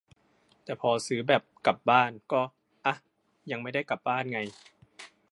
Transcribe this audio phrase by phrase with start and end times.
[0.63, 2.41] แต่พอซื้อแบบ กลับบ้าน ก็
[2.85, 2.95] อ๊ะ
[3.51, 4.39] ยังไม่ได้กลับบ้านไง